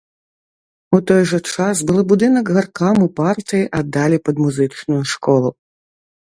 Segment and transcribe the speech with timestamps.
[0.97, 5.49] У той жа час былы будынак гаркаму партыі аддалі пад музычную школу.